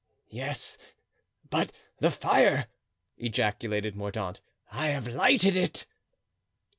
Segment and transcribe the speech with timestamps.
[0.31, 0.79] "Yes,
[1.47, 2.65] but the fire,"
[3.17, 5.85] ejaculated Mordaunt; "I have lighted it."